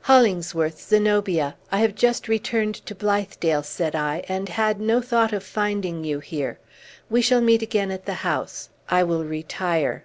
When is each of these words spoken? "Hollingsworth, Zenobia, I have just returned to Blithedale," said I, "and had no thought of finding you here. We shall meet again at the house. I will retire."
"Hollingsworth, 0.00 0.80
Zenobia, 0.80 1.54
I 1.70 1.78
have 1.78 1.94
just 1.94 2.26
returned 2.26 2.74
to 2.86 2.92
Blithedale," 2.96 3.62
said 3.62 3.94
I, 3.94 4.24
"and 4.28 4.48
had 4.48 4.80
no 4.80 5.00
thought 5.00 5.32
of 5.32 5.44
finding 5.44 6.02
you 6.02 6.18
here. 6.18 6.58
We 7.08 7.22
shall 7.22 7.40
meet 7.40 7.62
again 7.62 7.92
at 7.92 8.04
the 8.04 8.14
house. 8.14 8.68
I 8.88 9.04
will 9.04 9.22
retire." 9.22 10.02